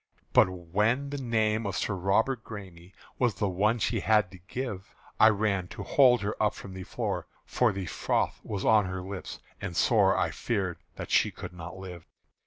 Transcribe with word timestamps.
But 0.33 0.49
when 0.49 1.11
the 1.11 1.19
name 1.21 1.67
of 1.67 1.77
Sir 1.77 1.93
Robert 1.93 2.43
Græme 2.43 2.91
Was 3.19 3.35
the 3.35 3.47
one 3.47 3.77
she 3.77 3.99
had 3.99 4.31
to 4.31 4.39
give, 4.47 4.95
I 5.19 5.29
ran 5.29 5.67
to 5.67 5.83
hold 5.83 6.21
her 6.23 6.35
up 6.41 6.55
from 6.55 6.73
the 6.73 6.81
floor; 6.81 7.27
For 7.45 7.71
the 7.71 7.85
froth 7.85 8.39
was 8.43 8.65
on 8.65 8.85
her 8.87 9.03
lips, 9.03 9.37
and 9.61 9.77
sore 9.77 10.17
I 10.17 10.31
feared 10.31 10.79
that 10.95 11.11
she 11.11 11.29
could 11.29 11.53
not 11.53 11.77
live. 11.77 12.07